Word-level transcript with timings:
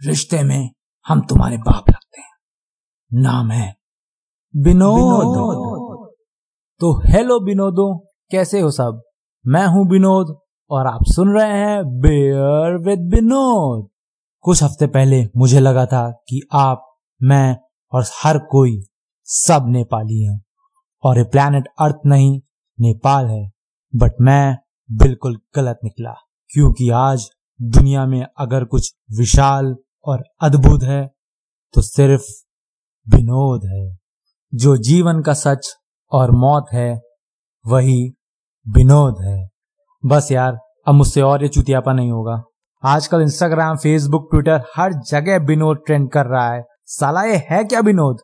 रिश्ते 0.00 0.42
में 0.42 0.70
हम 1.06 1.20
तुम्हारे 1.20 1.56
बाप 1.58 1.88
लगते 1.90 2.20
हैं। 2.20 3.22
नाम 3.22 3.50
है 3.50 3.68
विनोद। 4.54 6.08
तो 6.80 6.92
हेलो 7.06 7.38
विनोदो, 7.40 7.86
कैसे 8.30 8.60
हो 8.60 8.70
सब? 8.70 9.00
मैं 9.44 9.66
हूँ 9.66 9.86
विनोद 9.90 10.36
और 10.70 10.86
आप 10.86 11.04
सुन 11.04 11.32
रहे 11.34 11.58
हैं 11.58 11.84
बेयर 12.00 12.76
विद 12.78 13.08
विनोद 13.14 13.88
कुछ 14.44 14.62
हफ़्ते 14.62 14.86
पहले 14.86 15.22
मुझे 15.36 15.60
लगा 15.60 15.86
था 15.86 16.10
कि 16.28 16.40
आप, 16.52 16.84
मैं 17.20 17.56
और 17.92 18.04
हर 18.14 18.38
कोई 18.50 18.78
सब 19.28 19.64
नेपाली 19.68 20.22
हैं 20.22 20.40
और 21.04 21.18
ये 21.18 21.24
प्लैनेट 21.24 21.68
अर्थ 21.80 22.06
नहीं, 22.06 22.40
नेपाल 22.78 23.26
है। 23.26 23.48
बट 23.94 24.20
मैं 24.20 24.56
बिल्कुल 24.90 25.38
गलत 25.56 25.78
निकला, 25.84 26.14
क्योंकि 26.50 26.90
आज 26.90 27.28
दुनिया 27.60 28.06
में 28.06 28.26
अगर 28.38 28.64
कुछ 28.64 28.94
विशाल 29.18 29.74
और 30.06 30.22
अद्भुत 30.42 30.82
है 30.82 31.06
तो 31.74 31.82
सिर्फ़ 31.82 32.22
विनोद 33.06 33.64
है। 33.66 33.96
जो 34.54 34.76
जीवन 34.76 35.22
का 35.22 35.32
सच 35.34 35.68
और 36.12 36.30
मौत 36.30 36.66
है, 36.72 37.00
वही 37.64 38.14
विनोद 38.66 39.16
है। 39.22 39.48
बस 40.04 40.28
यार, 40.32 40.58
अब 40.86 40.94
मुझसे 40.94 41.22
और 41.22 41.42
ये 41.42 41.48
चुतियापा 41.48 41.92
नहीं 41.92 42.10
होगा। 42.10 42.42
आजकल 42.84 43.20
इंस्टाग्राम 43.20 43.76
फेसबुक 43.76 44.28
ट्विटर 44.30 44.62
हर 44.76 44.92
जगह 45.02 45.38
विनोद 45.38 45.78
ट्रेंड 45.86 46.10
कर 46.10 46.26
रहा 46.26 46.52
है। 46.52 46.62
साला 46.84 47.22
ये 47.22 47.36
है 47.50 47.64
क्या 47.64 47.80
विनोद? 47.80 48.16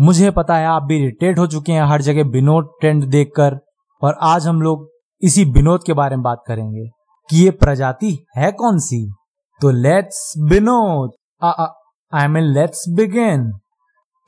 मुझे 0.00 0.30
पता 0.30 0.56
है 0.56 0.66
आप 0.66 0.82
भी 0.82 0.96
इरिटेट 0.96 1.38
हो 1.38 1.46
चुके 1.46 1.72
हैं 1.72 1.82
हर 1.82 2.02
जगह 2.02 2.28
विनोद 2.30 2.68
ट्रेंड 2.80 3.04
देखकर, 3.04 3.58
और 4.02 4.16
आज 4.22 4.46
हम 4.46 4.62
लोग 4.62 4.88
इसी 5.22 5.44
विनोद 5.44 5.80
के 5.86 5.92
बारे 5.92 6.16
में 6.16 6.22
बात 6.22 6.42
करेंगे 6.46 6.88
कि 7.30 7.44
ये 7.44 7.50
प्रजाति 7.50 8.18
है 8.36 8.52
कौन 8.52 8.78
सी? 8.78 9.12
तो 9.60 9.70
let's 9.70 10.32
Vinod! 10.50 11.10
I 11.44 12.28
mean 12.28 12.44
let's 12.44 12.84
begin 12.88 13.52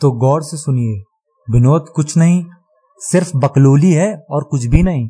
तो 0.01 0.11
गौर 0.11 0.43
से 0.43 0.57
सुनिए, 0.57 1.03
विनोद 1.48 1.84
कुछ 1.97 2.17
नहीं, 2.17 2.45
सिर्फ़ 2.98 3.37
बकलोली 3.37 3.93
है 3.93 4.27
और 4.31 4.45
कुछ 4.45 4.65
भी 4.65 4.83
नहीं। 4.83 5.09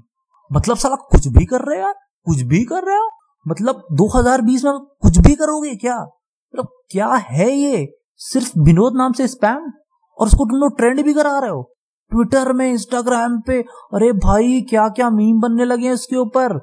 मतलब 0.53 0.77
साला 0.77 0.95
कुछ 0.95 1.29
भी 1.29 1.45
कर 1.45 1.61
रहे 1.61 1.79
यार? 1.81 1.95
कुछ 2.27 2.41
भी 2.41 2.65
कर 2.65 2.85
रहे 2.85 2.97
हो? 2.97 3.09
मतलब 3.49 3.83
2020 3.93 4.65
में 4.65 4.73
कुछ 5.03 5.19
भी 5.19 5.35
करोगे 5.35 5.75
क्या? 5.75 5.99
मतलब 5.99 6.69
क्या 6.91 7.09
है 7.09 7.51
ये? 7.53 7.87
सिर्फ़ 8.17 8.53
विनोद 8.59 8.97
नाम 8.97 9.13
से 9.13 9.29
स्पैम 9.29 9.73
और 10.19 10.27
उसको 10.27 10.45
तुम 10.45 10.59
लोग 10.59 10.77
ट्रेंड 10.77 11.05
भी 11.05 11.15
करा 11.15 11.39
रहे 11.39 11.51
हो? 11.51 11.75
ट्विटर 12.11 12.53
में 12.53 12.71
इंस्टाग्राम 12.71 13.41
पे, 13.41 13.61
अरे 13.95 14.13
भाई 14.13 14.61
क्या 14.63 14.89
क्या 14.89 15.11
मीम 15.11 15.41
बनने 15.41 15.65
लगे 15.65 15.87
हैं 15.87 15.95
इसके 15.95 16.17
ऊपर? 16.17 16.61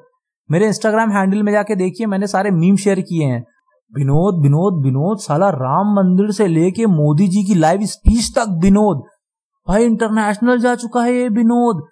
मेरे 0.50 0.66
इंस्टाग्राम 0.66 1.10
हैंडल 1.10 1.42
में 1.42 1.52
जाके 1.52 1.76
देखिए, 1.76 2.06
मैंने 2.06 2.26
सारे 2.26 2.50
मीम 2.50 2.76
शेयर 2.76 3.00
किए 3.00 3.24
हैं। 3.24 3.44
विनोद 3.94 4.42
विनोद 4.42 4.84
विनोद 4.84 5.18
साला 5.18 5.50
राम 5.50 5.92
मंदिर 5.94 6.30
से 6.30 6.46
लेके 6.46 6.86
मोदी 6.86 7.28
जी 7.28 7.44
की 7.44 7.54
लाइव 7.54 7.80
स्पीच 7.82 8.34
तक 8.38 8.46
विनोद 8.62 9.02
भाई 9.68 9.84
इंटरनेशनल 9.84 10.58
जा 10.58 10.74
चुका 10.74 11.02
है 11.02 11.14
ये 11.14 11.28
विनोद 11.28 11.86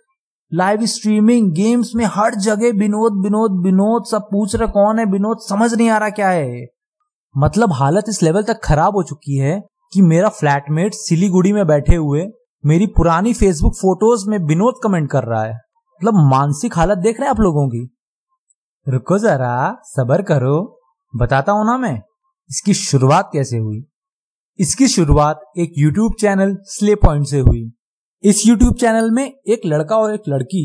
लाइव 0.54 0.86
स्ट्रीमिंग 0.86 1.52
गेम्स 1.52 1.92
में 1.94 2.04
हर 2.04 2.34
जगह 2.34 2.78
विनोद 2.78 3.12
विनोद 3.24 3.64
विनोद 3.64 4.04
सब 4.10 4.22
पूछ 4.22 4.56
रहे 4.56 4.68
कौन 4.68 4.98
है 4.98 5.04
विनोद 5.04 5.38
समझ 5.40 5.74
नहीं 5.74 5.88
आ 5.88 5.98
रहा 5.98 6.10
क्या 6.10 6.28
है 6.28 6.66
मतलब 7.38 7.72
हालत 7.72 8.04
इस 8.08 8.22
लेवल 8.22 8.42
तक 8.42 8.60
खराब 8.64 8.96
हो 8.96 9.02
चुकी 9.02 9.36
है 9.36 9.60
कि 9.92 10.02
मेरा 10.02 10.28
फ्लैटमेट 10.28 10.94
सिलीगुड़ी 10.94 11.52
में 11.52 11.66
बैठे 11.66 11.96
हुए 11.96 12.26
मेरी 12.66 12.86
पुरानी 12.86 13.34
फेसबुक 13.34 13.74
फ़ोटोज़ 13.74 14.30
में 14.30 14.38
विनोद 14.38 14.74
कमेंट 14.82 15.10
कर 15.10 15.24
रहा 15.24 15.42
है। 15.42 15.54
मतलब 15.54 16.14
मानसिक 16.14 16.76
हालत 16.76 16.98
देख 16.98 17.20
रहे 17.20 17.24
हैं 17.24 17.30
आप 17.30 17.40
लोगों 17.40 17.68
की। 17.68 17.96
रुको 18.88 19.18
जरा, 19.18 19.78
सबर 19.82 20.22
करो। 20.22 20.79
बताता 21.14 21.52
हूँ 21.52 21.64
ना 21.66 21.76
मैं, 21.78 22.00
इसकी 22.50 22.74
शुरुआत 22.74 23.30
कैसे 23.32 23.56
हुई? 23.56 23.82
इसकी 24.58 24.88
शुरुआत 24.88 25.40
एक 25.58 25.72
YouTube 25.80 26.20
चैनल 26.20 26.56
स्ले 26.66 26.94
पॉइंट 26.96 27.26
से 27.26 27.38
हुई। 27.38 27.70
इस 28.24 28.42
YouTube 28.46 28.80
चैनल 28.80 29.10
में 29.10 29.24
एक 29.24 29.60
लड़का 29.66 29.96
और 29.96 30.14
एक 30.14 30.28
लड़की 30.28 30.62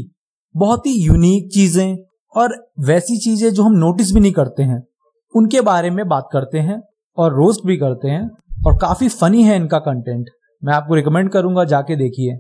बहुत 0.56 0.86
ही 0.88 0.94
यूनिक 0.96 1.50
चीज़ें 1.54 1.98
और 2.36 2.56
वैसी 2.80 3.18
चीज़ें 3.18 3.50
जो 3.50 3.64
हम 3.64 3.74
नोटिस 3.76 4.14
भी 4.14 4.20
नहीं 4.20 4.32
करते 4.32 4.64
हैं। 4.64 4.82
उनके 5.36 5.62
बारे 5.62 5.90
में 5.90 6.08
बात 6.08 6.30
करते 6.34 6.60
हैं 6.60 6.82
और 7.18 7.34
रोस्ट 7.34 7.66
भी 7.68 7.78
करते 7.78 8.08
हैं 8.08 8.30
और 8.66 8.78
काफ़ी 8.78 9.10
फनी 9.10 9.44
है 9.44 9.56
इनका 9.56 9.80
कंटेंट 9.82 10.30
मैं 10.64 10.74
आपको 10.74 10.96
रिकमेंड 10.96 11.32
करूँगा, 11.32 11.64
जाके 11.64 11.96
देखिए। 11.96 12.38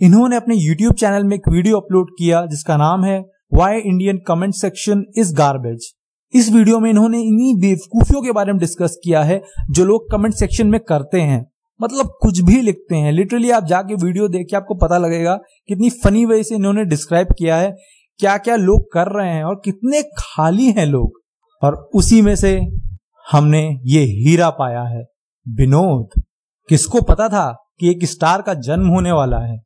इन्होंने 0.00 0.36
अपने 0.36 0.54
यूट्यूब 0.56 0.94
चैनल 0.94 1.24
में 1.24 1.36
एक 1.36 1.48
वीडियो 1.48 1.80
अपलोड 1.80 2.10
किया, 2.10 2.44
जिसका 2.46 2.76
नाम 2.76 3.04
है 3.04 3.20
why 3.54 3.78
Indian 3.78 4.18
comment 4.26 4.54
section 4.54 5.04
is 5.18 5.34
garbage 5.36 5.92
इस 6.34 6.52
वीडियो 6.52 6.80
में 6.80 6.90
इन्होंने 6.90 7.20
इन्हीं 7.22 7.56
बेवकूफियों 7.56 8.22
के 8.22 8.32
बारे 8.32 8.52
में 8.52 8.60
डिस्कस 8.60 9.00
किया 9.04 9.22
है, 9.22 9.42
जो 9.70 9.84
लोग 9.84 10.10
कमेंट 10.10 10.34
सेक्शन 10.34 10.66
में 10.66 10.80
करते 10.80 11.20
हैं। 11.20 11.50
मतलब 11.82 12.18
कुछ 12.20 12.40
भी 12.40 12.60
लिखते 12.60 12.96
हैं। 12.96 13.12
लिटरली 13.12 13.50
आप 13.50 13.64
जाके 13.64 13.94
वीडियो 13.94 14.28
देख 14.28 14.46
के 14.50 14.56
आपको 14.56 14.74
पता 14.74 14.98
लगेगा 14.98 15.34
कितनी 15.68 15.90
फनी 15.90 16.24
वे 16.24 16.42
से 16.42 16.54
इन्होंने 16.54 16.84
डिस्क्राइब 16.84 17.26
किया 17.38 17.56
है 17.56 17.76
क्या 18.18 18.38
क्या 18.38 18.56
लोग 18.56 18.92
कर 18.92 19.06
रहे 19.06 19.34
हैं 19.34 19.44
और 19.44 19.62
कितने 19.64 20.02
खाली 20.02 20.70
हैं 20.70 20.86
लोग। 20.86 21.12
और 21.62 21.90
उसी 21.94 22.22
में 22.22 22.36
से 22.36 22.60
हमने 23.32 23.78
ये 23.84 24.00
हीरा 24.00 24.50
पाया 24.50 24.82
है। 24.82 25.04
विनोद, 25.48 26.22
किसको 26.68 27.00
पता 27.00 27.28
था 27.28 27.64
कि 27.80 27.90
एक 27.90 28.04
स्टार 28.04 28.42
का 28.42 28.54
जन्म 28.54 28.88
होने 28.88 29.12
वाला 29.12 29.38
है? 29.38 29.62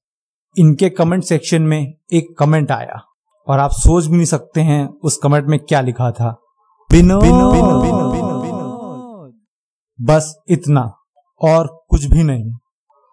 इनके 0.58 0.90
कमेंट 0.90 1.24
सेक्शन 1.24 1.62
में 1.62 1.94
एक 2.12 2.38
कमेंट 2.38 2.70
आया। 2.70 3.02
और 3.48 3.58
आप 3.58 3.70
सोच 3.70 4.06
भी 4.06 4.16
नहीं 4.16 4.26
सकते 4.26 4.60
हैं 4.60 4.88
उस 4.88 5.16
कमेंट 5.16 5.46
में 5.46 5.58
क्या 5.58 5.80
लिखा 5.80 6.10
था। 6.10 6.40
बस 9.98 10.34
इतना 10.48 10.80
और 11.40 11.66
कुछ 11.90 12.04
भी 12.04 12.22
नहीं। 12.22 12.52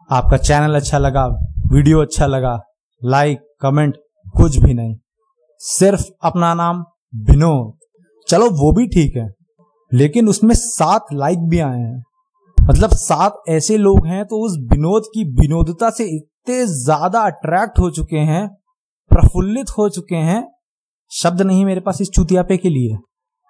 आपका 0.09 0.37
चैनल 0.37 0.75
अच्छा 0.75 0.97
लगा, 0.97 1.25
वीडियो 1.73 2.01
अच्छा 2.01 2.25
लगा, 2.27 2.59
लाइक, 3.01 3.39
कमेंट, 3.61 3.95
कुछ 4.35 4.57
भी 4.57 4.73
नहीं। 4.73 4.95
सिर्फ़ 5.61 6.05
अपना 6.23 6.53
नाम 6.53 6.83
विनोद 7.13 7.73
चलो 8.27 8.49
वो 8.51 8.71
भी 8.71 8.87
ठीक 8.87 9.15
है, 9.17 9.27
लेकिन 9.91 10.27
उसमें 10.29 10.53
सात 10.55 11.05
लाइक 11.13 11.39
भी 11.49 11.59
आए 11.59 11.79
हैं। 11.79 12.03
मतलब 12.57 12.89
सात 12.91 13.41
ऐसे 13.49 13.77
लोग 13.77 14.05
हैं 14.07 14.25
तो 14.25 14.39
उस 14.45 14.57
विनोद 14.71 15.03
की 15.13 15.23
विनोदता 15.33 15.89
से 15.89 16.03
इतने 16.07 16.65
ज़्यादा 16.65 17.21
अट्रैक्ट 17.21 17.79
हो 17.79 17.89
चुके 17.91 18.17
हैं, 18.17 18.47
प्रफुल्लित 19.11 19.69
हो 19.69 19.89
चुके 19.89 20.15
हैं। 20.15 20.43
शब्द 21.11 21.41
नहीं 21.41 21.65
मेरे 21.65 21.81
पास 21.81 22.01
इस 22.01 22.09
चुतियापे 22.09 22.57
के 22.57 22.69
लिए। 22.69 22.97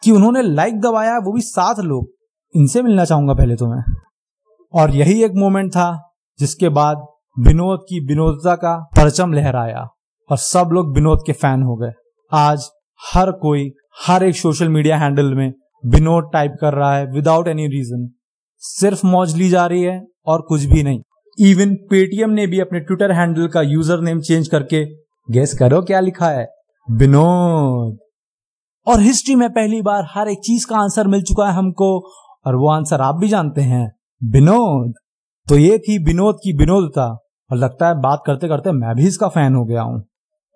कि 0.03 0.11
उन्होंने 0.11 0.41
लाइक 0.41 0.79
दबाया, 0.81 1.17
वो 1.17 1.33
भी 1.33 1.41
सात 1.41 1.79
लोग। 1.79 2.11
इनसे 2.55 2.81
मिलना 2.81 3.05
चाहूँगा 3.05 3.33
पहले 3.33 3.55
तो 3.55 3.67
मैं। 3.67 3.83
और 4.73 4.91
यही 4.91 5.23
एक 5.23 5.31
मोमेंट 5.35 5.71
था, 5.71 6.13
जिसके 6.39 6.69
बाद 6.69 7.07
विनोद 7.39 7.79
की 7.89 7.99
विनोदता 7.99 8.55
का 8.55 8.89
परचम 8.97 9.33
लहराया 9.33 9.87
और 10.29 10.37
सब 10.37 10.69
लोग 10.71 10.95
विनोद 10.95 11.23
के 11.25 11.33
फ़ैन 11.33 11.63
हो 11.63 11.75
गए। 11.75 11.91
आज 12.31 12.69
हर 13.13 13.31
कोई, 13.31 13.71
हर 14.07 14.23
एक 14.23 14.35
सोशल 14.35 14.69
मीडिया 14.69 14.97
हैंडल 14.97 15.33
में 15.33 15.53
विनोद 15.85 16.29
टाइप 16.33 16.55
कर 16.61 16.73
रहा 16.73 16.95
है 16.95 17.05
विदाउट 17.05 17.47
एनी 17.47 17.67
रीजन 17.67 18.09
सिर्फ़ 18.57 19.07
मौज 19.07 19.35
ली 19.35 19.49
जा 19.49 19.65
रही 19.65 19.83
है 19.83 20.07
और 20.25 20.41
कुछ 20.41 20.63
भी 20.63 20.83
नहीं। 20.83 21.01
इवन 21.39 21.75
पेटीएम 21.75 22.29
ने 22.29 22.47
भी 22.47 22.59
अपने 22.59 22.79
ट्विटर 22.79 23.11
हैंडल 23.11 23.47
का 23.47 23.61
यूज़र 23.61 23.99
नेम 23.99 24.19
चेंज 24.19 24.47
करके 24.47 24.85
गेस 25.31 25.57
करो 25.59 25.81
क्या 25.81 25.99
लिखा 25.99 26.29
है? 26.29 26.47
विनोद। 26.91 27.97
और 28.87 28.99
हिस्ट्री 28.99 29.35
में 29.35 29.49
पहली 29.49 29.81
बार 29.81 30.07
हर 30.15 30.27
एक 30.27 30.37
चीज़ 30.37 30.67
का 30.67 30.77
आंसर 30.77 31.07
मिल 31.07 31.21
चुका 31.21 31.47
है 31.47 31.53
हमको, 31.53 31.99
और 32.45 32.55
वो 32.55 32.69
आंसर 32.69 33.01
आप 33.01 33.15
भी 33.15 33.27
जानते 33.27 33.61
हैं। 33.61 33.95
विनोद। 34.23 34.93
तो 35.47 35.57
ये 35.57 35.77
थी 35.77 36.03
विनोद 36.03 36.35
की 36.43 36.53
विनोदता, 36.53 37.05
और 37.51 37.57
लगता 37.57 37.87
है 37.87 38.01
बात 38.01 38.23
करते 38.25 38.47
करते 38.47 38.71
मैं 38.71 38.95
भी 38.95 39.07
इसका 39.07 39.27
फ़ैन 39.27 39.55
हो 39.55 39.65
गया 39.65 39.81
हूँ। 39.81 40.03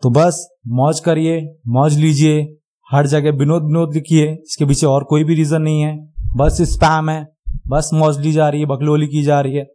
तो 0.03 0.09
बस, 0.09 0.49
मौज 0.67 0.99
करिए, 0.99 1.55
मौज 1.67 1.97
लीजिए, 1.97 2.57
हर 2.91 3.07
जगह 3.07 3.31
विनोद 3.31 3.63
विनोद 3.63 3.93
लिखिए, 3.93 4.25
इसके 4.33 4.65
पीछे 4.65 4.85
और 4.85 5.03
कोई 5.03 5.23
भी 5.23 5.35
रीजन 5.35 5.61
नहीं 5.61 5.81
है। 5.81 6.13
बस 6.35 6.57
स्पैम 6.61 7.09
है, 7.09 7.27
बस 7.67 7.89
मौज 7.93 8.19
ली 8.19 8.31
जा 8.31 8.49
रही 8.49 8.61
है, 8.61 8.67
बकलोली 8.67 9.07
की 9.07 9.23
जा 9.23 9.41
रही 9.41 9.55
है 9.55 9.65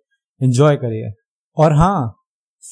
एंजॉय 0.40 0.76
करिए। 0.76 1.12
और 1.56 1.72
हाँ 1.72 2.14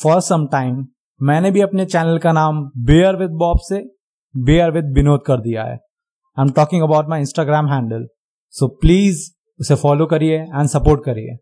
फॉर 0.02 0.20
सम 0.20 0.46
टाइम 0.46 0.86
मैंने 1.22 1.50
भी 1.50 1.60
अपने 1.60 1.84
चैनल 1.84 2.18
का 2.18 2.32
नाम 2.32 2.62
बेयर 2.76 3.16
विद 3.16 3.30
बॉब 3.30 3.58
से 3.60 3.97
बेयर 4.34 4.70
विद 4.70 4.92
विनोद 4.94 5.20
कर 5.26 5.40
दिया 5.40 5.64
है। 5.64 5.72
I 5.72 6.42
am 6.42 6.50
talking 6.52 6.82
about 6.82 7.08
my 7.08 7.20
Instagram 7.20 7.68
handle 7.68 8.06
so 8.54 8.68
please 8.80 9.28
उसे 9.60 9.74
फॉलो 9.76 10.06
करिए 10.06 10.36
एंड 10.36 10.68
सपोर्ट 10.68 11.04
करिए। 11.04 11.36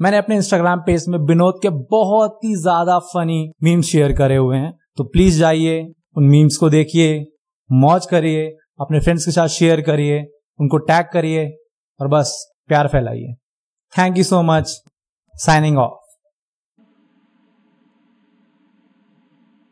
मैंने 0.00 0.16
अपने 0.16 0.36
इंस्टाग्राम 0.36 0.80
पेज 0.80 1.04
में 1.08 1.18
विनोद 1.26 1.58
के 1.62 1.68
बहुत 1.90 2.38
ही 2.44 2.54
ज़्यादा 2.56 2.98
फनी 3.06 3.40
मीम्स 3.62 3.86
शेयर 3.86 4.12
करे 4.12 4.36
हुए 4.36 4.56
हैं। 4.56 4.72
तो 4.96 5.04
प्लीज़ 5.06 5.38
जाइए, 5.40 5.80
उन 6.16 6.24
मीम्स 6.26 6.56
को 6.56 6.70
देखिए, 6.70 7.24
मौज 7.70 8.06
करिए, 8.06 8.46
अपने 8.80 9.00
फ्रेंड्स 9.00 9.24
के 9.24 9.30
साथ 9.30 9.48
शेयर 9.50 9.80
करिए, 9.80 10.24
उनको 10.58 10.78
टैग 10.80 11.06
करिए 11.12 11.46
और 12.00 12.08
बस 12.08 12.32
प्यार 12.68 12.88
फैलाइए। 12.88 13.34
Thank 13.92 14.16
you 14.16 14.24
so 14.24 14.42
much 14.44 14.76
signing 15.34 15.78
off 15.78 15.99